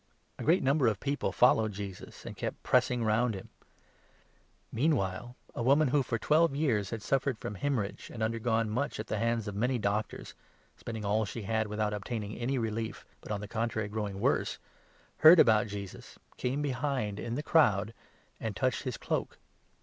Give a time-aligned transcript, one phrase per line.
[0.39, 3.49] A great number of people 24 Cure of followed Jesus, and kept pressing round him.
[3.49, 7.07] an afflicted Meanwhile a woman who for twelve years had 25 woman.
[7.07, 10.33] suffered from haemorrhage, and undergone 26 much at the hands of many doctors,
[10.75, 14.57] (spending all she had without obtaining any relief, but, on the contrary, growing 27 worse),
[15.17, 17.93] heard about Jesus, came behind in the crowd,
[18.39, 19.37] and touched his cloak.